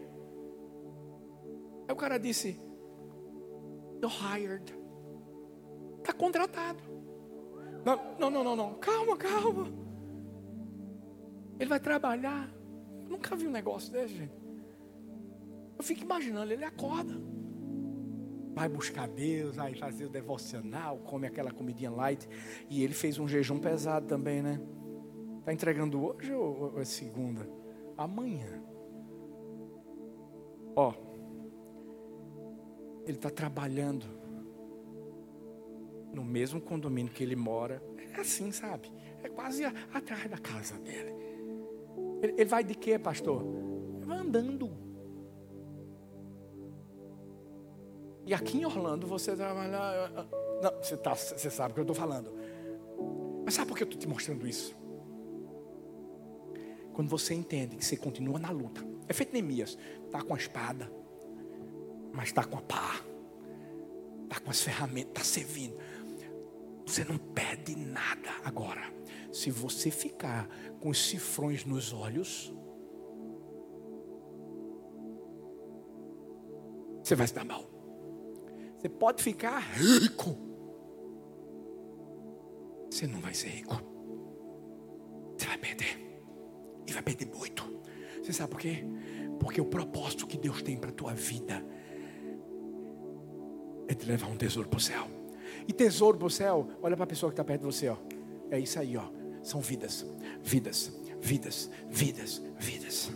[1.88, 2.60] Aí o cara disse:
[4.04, 4.72] You're hired.
[5.98, 6.84] Está contratado.
[7.84, 8.74] Não, não, não, não, não.
[8.76, 9.74] Calma, calma.
[11.60, 12.54] Ele vai trabalhar
[13.14, 14.34] Nunca vi um negócio desse, gente.
[15.78, 17.14] Eu fico imaginando, ele acorda.
[18.56, 22.28] Vai buscar Deus, vai fazer o devocional, come aquela comidinha light.
[22.68, 24.60] E ele fez um jejum pesado também, né?
[25.40, 27.48] Está entregando hoje ou é segunda?
[27.96, 28.64] Amanhã.
[30.76, 30.92] Ó,
[33.06, 34.08] ele está trabalhando
[36.12, 37.80] no mesmo condomínio que ele mora.
[38.18, 38.92] É assim, sabe?
[39.22, 41.23] É quase atrás da casa dele.
[42.24, 43.44] Ele, ele vai de quê, pastor?
[43.98, 44.72] Ele vai andando.
[48.26, 50.10] E aqui em Orlando você trabalha.
[50.62, 52.34] Não, você, tá, você sabe o que eu estou falando.
[53.44, 54.74] Mas sabe por que eu estou te mostrando isso?
[56.94, 58.82] Quando você entende que você continua na luta.
[59.10, 59.78] É feito Neemias.
[60.06, 60.90] Está com a espada,
[62.14, 63.02] mas está com a pá.
[64.24, 65.76] está com as ferramentas, está servindo.
[66.86, 68.94] Você não perde nada agora.
[69.32, 70.48] Se você ficar
[70.80, 72.54] com os cifrões nos olhos,
[77.04, 77.64] você vai se dar mal.
[78.78, 80.38] Você pode ficar rico.
[82.92, 83.76] Você não vai ser rico.
[85.38, 86.22] Você vai perder.
[86.86, 87.64] E vai perder muito.
[88.22, 88.86] Você sabe por quê?
[89.40, 91.66] Porque o propósito que Deus tem para a tua vida
[93.88, 95.23] é de levar um tesouro para o céu.
[95.68, 97.98] E tesouro para o céu, olha para a pessoa que está perto de você, ó.
[98.50, 99.06] É isso aí, ó.
[99.42, 100.06] São vidas,
[100.42, 103.12] vidas, vidas, vidas, vidas.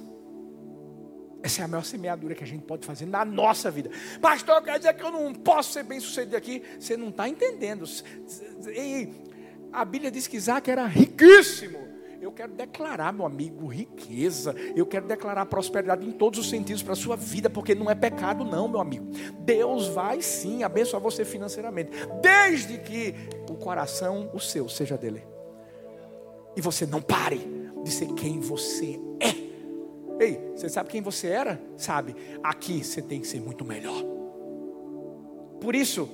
[1.44, 3.90] Essa é a maior semeadura que a gente pode fazer na nossa vida.
[4.20, 6.62] Pastor, quer dizer que eu não posso ser bem sucedido aqui?
[6.80, 7.86] Você não está entendendo.
[9.72, 11.88] A Bíblia diz que Isaac era riquíssimo.
[12.20, 14.56] Eu quero declarar, meu amigo, riqueza.
[14.76, 17.96] Eu quero declarar prosperidade em todos os sentidos para a sua vida, porque não é
[17.96, 19.06] pecado, não, meu amigo.
[19.40, 23.14] Deus vai sim abençoar você financeiramente, desde que
[23.50, 25.24] o coração, o seu, seja dele.
[26.56, 27.40] E você não pare
[27.84, 30.24] de ser quem você é.
[30.24, 31.62] Ei, você sabe quem você era?
[31.78, 32.16] Sabe?
[32.42, 34.04] Aqui você tem que ser muito melhor.
[35.62, 36.10] Por isso,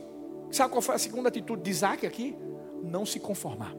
[0.52, 2.36] sabe qual foi a segunda atitude de Isaac aqui?
[2.84, 3.74] Não se conformar.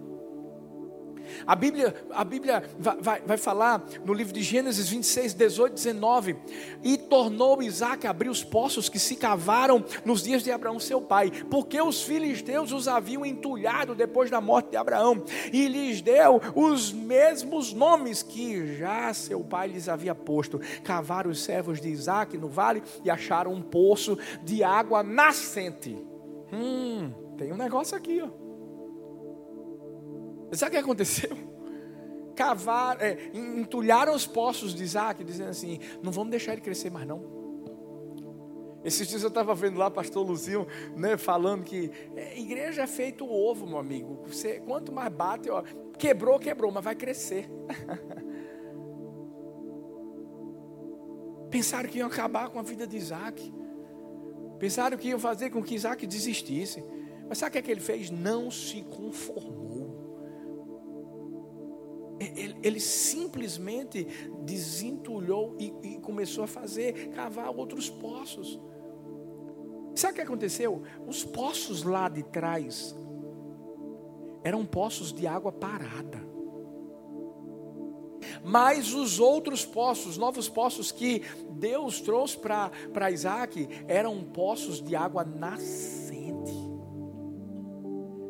[1.47, 6.37] A Bíblia, a Bíblia vai, vai, falar no livro de Gênesis 26, 18, 19:
[6.83, 11.31] E tornou Isaac abrir os poços que se cavaram nos dias de Abraão, seu pai,
[11.51, 16.93] porque os filisteus os haviam entulhado depois da morte de Abraão, e lhes deu os
[16.93, 20.61] mesmos nomes que já seu pai lhes havia posto.
[20.83, 25.97] Cavaram os servos de Isaac no vale e acharam um poço de água nascente.
[26.53, 28.44] Hum, tem um negócio aqui, ó.
[30.57, 31.31] Sabe o que aconteceu?
[32.35, 37.07] Cavar, é, entulharam os poços de Isaac, dizendo assim: não vamos deixar ele crescer mais
[37.07, 37.45] não.
[38.85, 43.25] Esses dias eu estava vendo lá, pastor Luzinho, né, falando que é, igreja é feito
[43.27, 44.23] ovo, meu amigo.
[44.27, 45.63] Você, quanto mais bate, ó,
[45.99, 47.49] quebrou, quebrou, mas vai crescer.
[51.51, 53.55] Pensaram que iam acabar com a vida de Isaac.
[54.59, 56.85] Pensaram que iam fazer com que Isaac desistisse.
[57.27, 58.11] Mas sabe o que, é que ele fez?
[58.11, 59.64] Não se conformou
[62.21, 64.05] ele, ele simplesmente
[64.45, 68.61] desentulhou e, e começou a fazer, cavar outros poços.
[69.95, 70.83] Sabe o que aconteceu?
[71.07, 72.95] Os poços lá de trás
[74.43, 76.23] eram poços de água parada.
[78.43, 85.25] Mas os outros poços, novos poços que Deus trouxe para Isaac, eram poços de água
[85.25, 86.24] nascente.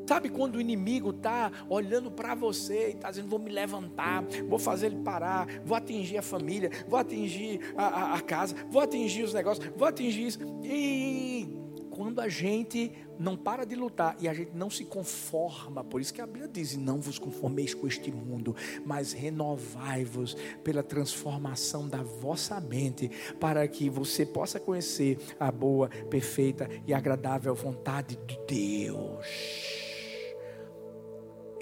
[0.07, 4.59] Sabe quando o inimigo está olhando para você e está dizendo: vou me levantar, vou
[4.59, 9.23] fazer ele parar, vou atingir a família, vou atingir a, a, a casa, vou atingir
[9.23, 10.39] os negócios, vou atingir isso.
[10.63, 16.01] E quando a gente não para de lutar e a gente não se conforma, por
[16.01, 21.89] isso que a Bíblia diz: não vos conformeis com este mundo, mas renovai-vos pela transformação
[21.89, 28.39] da vossa mente, para que você possa conhecer a boa, perfeita e agradável vontade de
[28.47, 29.84] Deus.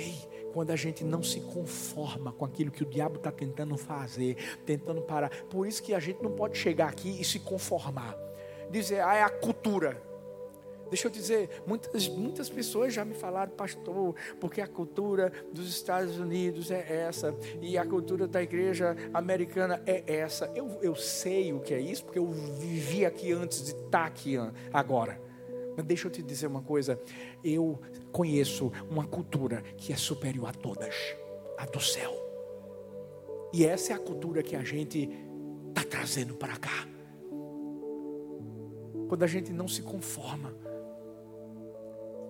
[0.03, 4.37] Ei, quando a gente não se conforma com aquilo que o diabo está tentando fazer,
[4.67, 5.31] tentando parar.
[5.45, 8.17] Por isso que a gente não pode chegar aqui e se conformar.
[8.71, 10.01] Dizer, ah, é a cultura.
[10.89, 16.19] Deixa eu dizer, muitas, muitas pessoas já me falaram, pastor, porque a cultura dos Estados
[16.19, 20.53] Unidos é essa, e a cultura da igreja americana é essa.
[20.55, 24.37] Eu, eu sei o que é isso, porque eu vivi aqui antes de estar aqui
[24.71, 25.32] agora.
[25.77, 27.01] Mas deixa eu te dizer uma coisa:
[27.43, 27.81] eu
[28.11, 30.95] conheço uma cultura que é superior a todas,
[31.59, 32.13] a do céu.
[33.53, 35.09] E essa é a cultura que a gente
[35.69, 36.87] está trazendo para cá.
[39.09, 40.55] Quando a gente não se conforma,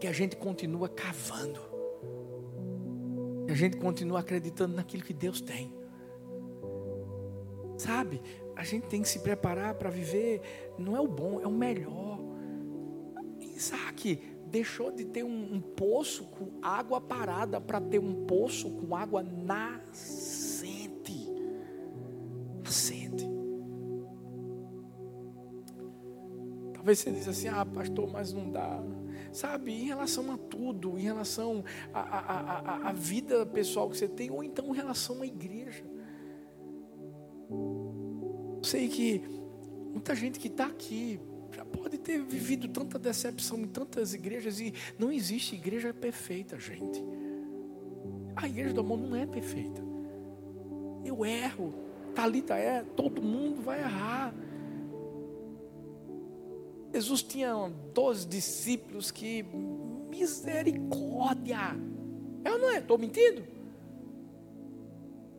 [0.00, 1.61] que a gente continua cavando,
[3.46, 5.72] que a gente continua acreditando naquilo que Deus tem.
[7.78, 8.20] Sabe,
[8.57, 10.40] a gente tem que se preparar para viver,
[10.78, 12.18] não é o bom, é o melhor.
[13.62, 14.18] Isaac
[14.51, 19.22] deixou de ter um, um poço com água parada para ter um poço com água
[19.22, 20.83] nascente.
[22.65, 23.25] Nascente.
[26.75, 28.83] Talvez você diz assim, ah pastor, mas não dá.
[29.33, 34.75] Sabe, em relação a tudo, em relação à vida pessoal que você tem, ou então
[34.75, 35.85] em relação à igreja.
[38.63, 39.23] Sei que
[39.92, 41.19] muita gente que está aqui
[41.55, 47.03] já pode ter vivido tanta decepção em tantas igrejas e não existe igreja perfeita, gente.
[48.35, 49.83] A igreja do amor não é perfeita.
[51.05, 51.75] Eu erro,
[52.15, 54.35] Talita é, todo mundo vai errar.
[56.92, 59.44] Jesus tinha 12 discípulos que
[60.11, 61.59] misericórdia.
[62.44, 63.42] Eu não é, estou mentindo.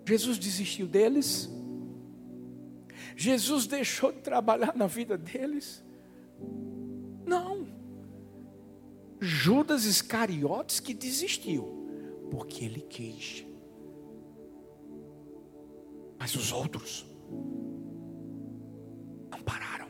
[0.06, 1.50] Jesus desistiu deles.
[3.16, 5.84] Jesus deixou de trabalhar na vida deles.
[7.26, 7.68] Não.
[9.20, 11.88] Judas Iscariotes que desistiu,
[12.30, 13.46] porque ele quis.
[16.20, 17.06] Mas os outros
[19.32, 19.88] não pararam.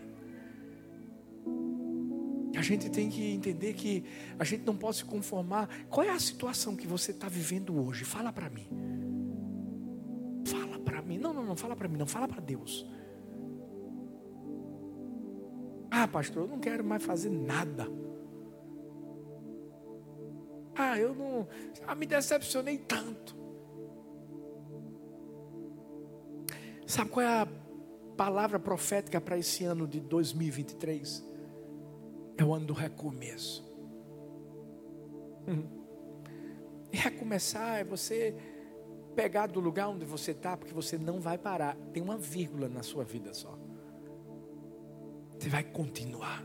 [2.55, 4.03] A gente tem que entender que
[4.39, 5.67] a gente não pode se conformar.
[5.89, 8.05] Qual é a situação que você está vivendo hoje?
[8.05, 8.67] Fala para mim.
[10.45, 11.17] Fala para mim.
[11.17, 12.85] Não, não, não fala para mim, não fala para Deus.
[15.95, 17.87] Ah, pastor, eu não quero mais fazer nada.
[20.75, 21.47] Ah, eu não.
[21.85, 23.37] Ah, me decepcionei tanto.
[26.87, 27.47] Sabe qual é a
[28.17, 31.23] palavra profética para esse ano de 2023?
[32.39, 33.63] É o ano do recomeço.
[36.91, 38.35] E recomeçar é você
[39.15, 41.77] pegar do lugar onde você está, porque você não vai parar.
[41.93, 43.55] Tem uma vírgula na sua vida só.
[45.43, 46.41] Você vai continuar.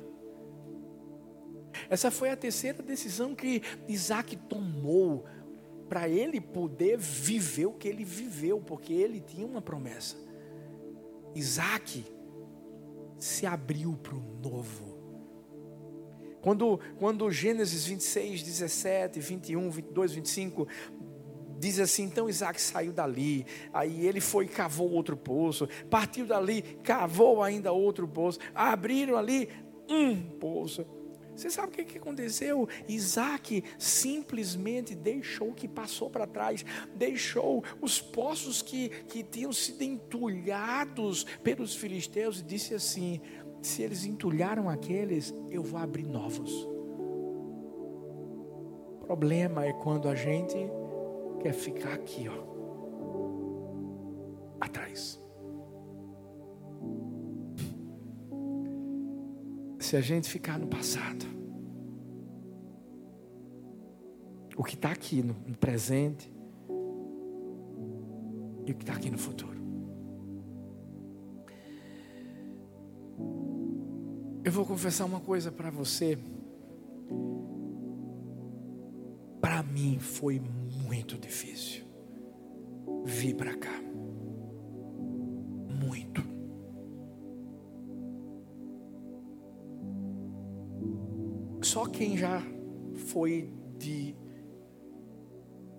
[1.88, 5.24] Essa foi a terceira decisão que Isaac tomou
[5.88, 10.16] para ele poder viver o que ele viveu, porque ele tinha uma promessa.
[11.32, 12.05] Isaac
[13.20, 14.99] se abriu para o novo.
[16.40, 20.66] Quando, quando Gênesis 26, 17, 21, 22, 25
[21.59, 26.62] diz assim: então Isaac saiu dali, aí ele foi e cavou outro poço, partiu dali,
[26.82, 29.48] cavou ainda outro poço, abriram ali
[29.88, 30.86] um poço.
[31.34, 32.68] Você sabe o que, aconteceu?
[32.88, 36.64] Isaac simplesmente deixou o que passou para trás,
[36.96, 43.20] deixou os poços que, que tinham sido entulhados pelos filisteus e disse assim:
[43.62, 46.52] se eles entulharam aqueles, eu vou abrir novos.
[48.94, 50.56] O problema é quando a gente
[51.39, 52.34] quer ficar aqui, ó,
[54.61, 55.20] atrás.
[59.78, 61.24] Se a gente ficar no passado,
[64.57, 66.30] o que está aqui no, presente
[68.66, 69.57] e o que está aqui no futuro.
[74.45, 76.18] Eu vou confessar uma coisa para você.
[79.41, 80.57] Para mim foi muito
[81.28, 81.84] difícil
[83.05, 83.80] vir para cá.
[85.80, 86.22] Muito.
[91.62, 92.43] Só quem já
[92.95, 94.16] foi de,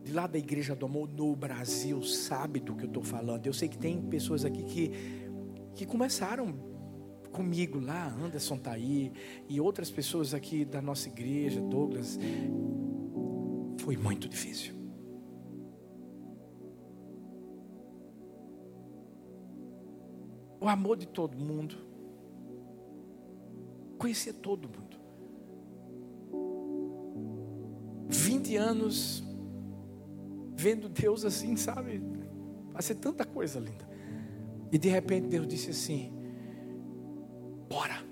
[0.04, 3.46] de lá da Igreja do Amor no Brasil sabe do que eu estou falando.
[3.46, 4.92] Eu sei que tem pessoas aqui que,
[5.76, 6.68] que começaram
[7.32, 9.12] comigo lá, Anderson está aí,
[9.48, 12.20] e outras pessoas aqui da nossa igreja, Douglas.
[13.78, 14.79] Foi muito difícil.
[20.60, 21.76] O amor de todo mundo,
[23.98, 24.98] conhecer todo mundo.
[28.08, 29.24] 20 anos
[30.56, 32.02] vendo Deus assim, sabe?
[32.72, 33.88] Vai ser tanta coisa linda.
[34.72, 36.12] E de repente Deus disse assim:
[37.70, 38.04] Bora,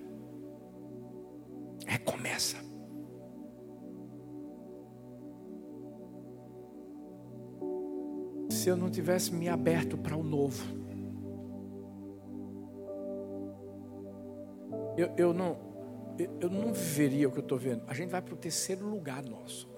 [1.86, 2.58] recomeça.
[8.50, 10.77] Se eu não tivesse me aberto para o novo,
[14.98, 15.58] eu, eu, não,
[16.42, 17.84] eu não viveria o que eu estou vendo.
[17.88, 19.70] A gente vai para o terceiro lugar nosso.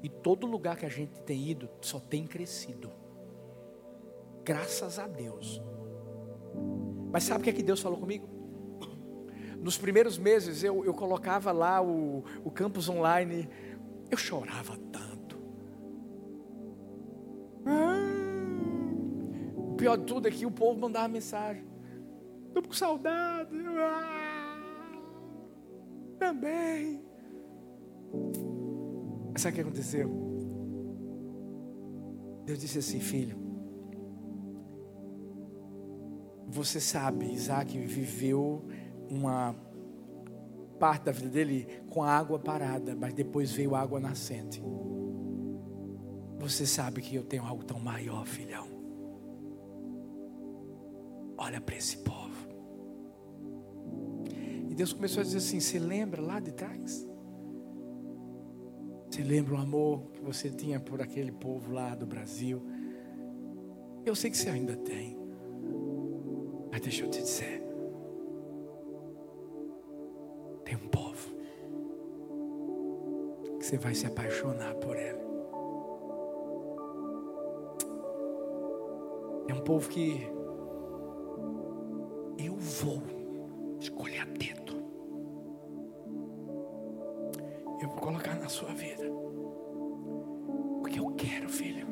[0.00, 2.90] E todo lugar que a gente tem ido só tem crescido.
[4.44, 5.60] Graças a Deus.
[7.12, 8.28] Mas sabe o que é que Deus falou comigo?
[9.58, 13.48] Nos primeiros meses eu, eu colocava lá o, o campus online.
[14.08, 15.36] Eu chorava tanto.
[17.66, 17.96] Ah,
[19.56, 21.64] o pior de tudo é que o povo mandava mensagem.
[22.46, 23.50] Estou com saudade.
[23.52, 24.29] Ah
[26.30, 27.02] também.
[29.36, 30.08] Sabe o que aconteceu?
[32.44, 33.38] Deus disse assim, filho.
[36.48, 38.64] Você sabe, Isaac viveu
[39.08, 39.54] uma
[40.78, 44.62] parte da vida dele com a água parada, mas depois veio água nascente.
[46.38, 48.66] Você sabe que eu tenho algo tão maior, filhão.
[51.36, 52.29] Olha para esse povo.
[54.80, 57.06] Deus começou a dizer assim: Você lembra lá de trás?
[59.10, 62.62] Você lembra o amor que você tinha por aquele povo lá do Brasil?
[64.06, 65.18] Eu sei que você ainda tem.
[66.72, 67.62] Mas deixa eu te dizer:
[70.64, 71.28] Tem um povo
[73.58, 75.20] que você vai se apaixonar por ele.
[79.46, 80.26] É um povo que
[82.38, 83.19] eu vou
[88.60, 89.04] sua vida.
[90.80, 91.86] Porque eu quero, filho.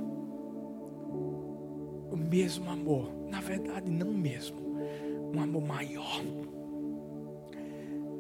[2.11, 3.11] O mesmo amor.
[3.27, 4.77] Na verdade, não o mesmo.
[5.35, 6.23] Um amor maior.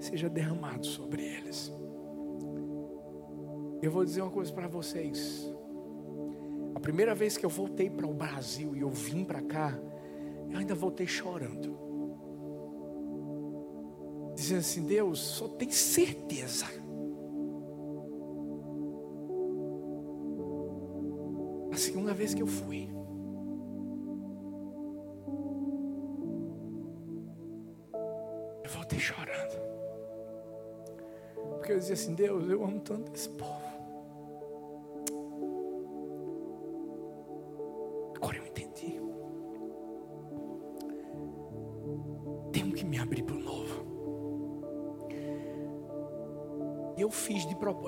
[0.00, 1.72] Seja derramado sobre eles.
[3.82, 5.52] Eu vou dizer uma coisa para vocês.
[6.74, 9.78] A primeira vez que eu voltei para o Brasil e eu vim para cá,
[10.50, 11.76] eu ainda voltei chorando.
[14.34, 16.87] Dizendo assim: Deus, só tem certeza.
[21.78, 22.88] Segunda vez que eu fui,
[28.64, 29.68] eu voltei chorando.
[31.56, 33.68] Porque eu dizia assim: Deus, eu amo tanto esse povo.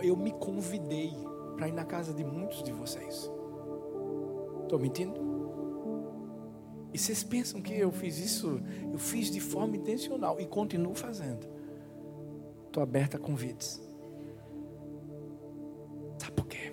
[0.02, 1.12] eu me convidei
[1.56, 3.30] para ir na casa de muitos de vocês.
[4.70, 5.20] Estou mentindo?
[6.94, 8.60] E vocês pensam que eu fiz isso?
[8.92, 11.44] Eu fiz de forma intencional e continuo fazendo.
[12.68, 13.82] Estou aberta a convites.
[16.18, 16.72] Sabe por quê?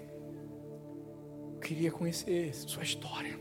[1.55, 3.35] Eu queria conhecer sua história.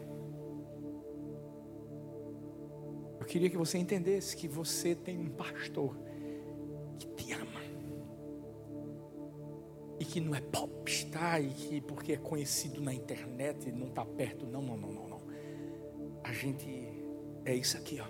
[3.21, 5.95] Eu queria que você entendesse que você tem um pastor
[10.17, 10.41] que não é
[11.17, 14.47] popstar e que porque é conhecido na internet não está perto.
[14.47, 15.21] Não, não, não, não, não.
[16.23, 16.69] A gente
[17.45, 18.07] é isso aqui, ó.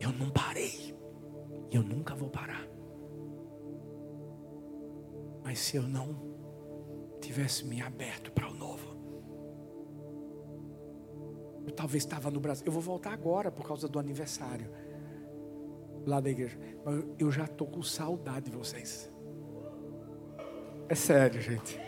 [0.00, 0.94] Eu não parei.
[1.72, 2.66] Eu nunca vou parar.
[5.42, 6.34] Mas se eu não
[7.20, 8.94] tivesse me aberto para o novo,
[11.66, 12.64] eu talvez estava no Brasil.
[12.66, 14.70] Eu vou voltar agora por causa do aniversário
[16.06, 16.58] lá da igreja.
[16.84, 19.12] Mas eu já estou com saudade de vocês.
[20.88, 21.80] É sério, gente.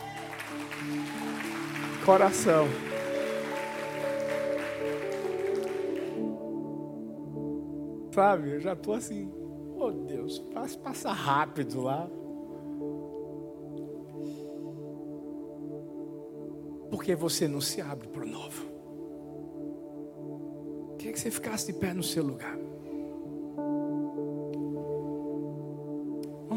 [2.05, 2.67] Coração.
[8.13, 9.31] Sabe, eu já estou assim.
[9.79, 12.09] Oh Deus, faz passar rápido lá.
[16.91, 18.65] Porque você não se abre para o novo.
[20.97, 22.57] Queria que você ficasse de pé no seu lugar.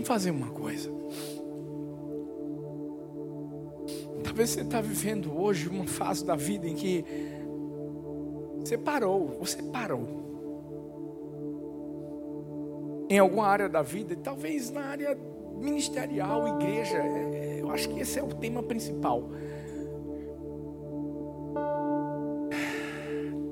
[0.09, 0.89] Fazer uma coisa.
[4.23, 7.05] Talvez você está vivendo hoje uma fase da vida em que
[8.59, 10.07] você parou, você parou.
[13.07, 15.15] Em alguma área da vida, talvez na área
[15.55, 19.29] ministerial, igreja, é, é, eu acho que esse é o tema principal.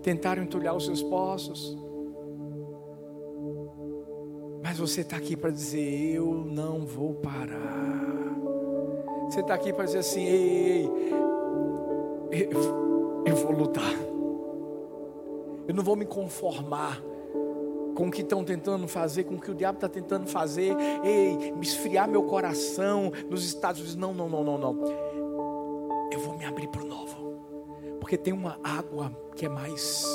[0.02, 1.78] Tentaram entulhar os seus poços,
[4.78, 8.38] mas você está aqui para dizer: Eu não vou parar.
[9.26, 10.90] Você está aqui para dizer assim: Ei,
[12.32, 13.94] ei, eu, eu vou lutar.
[15.68, 17.02] Eu não vou me conformar
[17.96, 20.76] com o que estão tentando fazer, com o que o diabo está tentando fazer.
[21.04, 23.96] Ei, me esfriar meu coração nos Estados Unidos.
[23.96, 24.84] Não, não, não, não, não.
[26.12, 27.42] Eu vou me abrir para o novo.
[28.00, 30.06] Porque tem uma água que é mais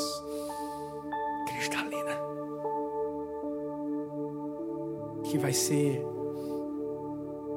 [5.32, 6.04] que vai ser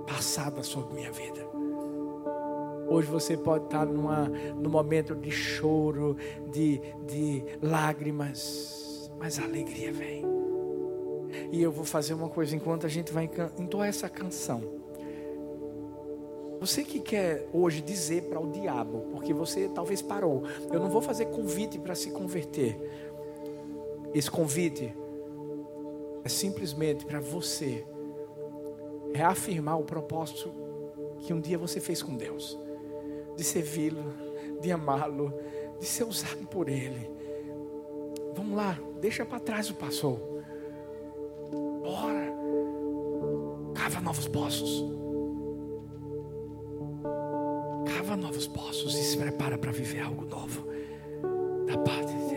[0.08, 1.46] passada sobre minha vida.
[2.88, 6.16] Hoje você pode estar numa, num momento de choro,
[6.54, 10.24] de, de lágrimas, mas a alegria vem.
[11.52, 14.62] E eu vou fazer uma coisa enquanto a gente vai entoar essa canção.
[16.62, 21.02] Você que quer hoje dizer para o diabo, porque você talvez parou, eu não vou
[21.02, 22.80] fazer convite para se converter.
[24.14, 24.96] Esse convite
[26.26, 27.86] é simplesmente para você
[29.14, 30.52] reafirmar o propósito
[31.20, 32.58] que um dia você fez com Deus,
[33.38, 34.04] de servi-lo,
[34.60, 35.32] de amá-lo,
[35.80, 37.10] de ser usado por Ele.
[38.34, 40.42] Vamos lá, deixa para trás o passou.
[41.84, 42.34] Bora,
[43.76, 44.84] cava novos poços.
[47.86, 50.66] Cava novos poços e se prepara para viver algo novo
[51.68, 52.35] da parte de Deus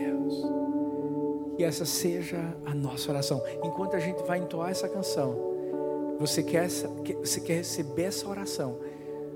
[1.59, 3.43] que essa seja a nossa oração.
[3.61, 8.79] Enquanto a gente vai entoar essa canção, você quer, você quer receber essa oração,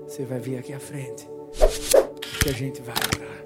[0.08, 1.28] você vai vir aqui à frente,
[2.40, 3.44] que a gente vai orar.